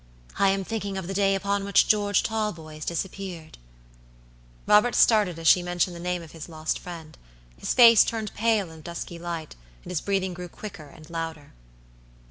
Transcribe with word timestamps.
I 0.39 0.49
am 0.49 0.63
thinking 0.65 0.97
of 0.97 1.05
the 1.05 1.13
day 1.13 1.35
upon 1.35 1.63
which 1.63 1.87
George 1.87 2.23
Talboys 2.23 2.85
disappeared." 2.85 3.59
Robert 4.65 4.95
started 4.95 5.37
as 5.37 5.47
she 5.47 5.61
mentioned 5.61 5.95
the 5.95 5.99
name 5.99 6.23
of 6.23 6.31
his 6.31 6.49
lost 6.49 6.79
friend; 6.79 7.15
his 7.55 7.75
face 7.75 8.03
turned 8.03 8.33
pale 8.33 8.71
in 8.71 8.77
the 8.77 8.81
dusky 8.81 9.19
light, 9.19 9.55
and 9.83 9.91
his 9.91 10.01
breathing 10.01 10.33
grew 10.33 10.49
quicker 10.49 10.87
and 10.87 11.07
louder. 11.11 11.53